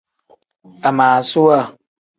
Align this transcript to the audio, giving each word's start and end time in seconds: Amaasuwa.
Amaasuwa. 0.87 1.57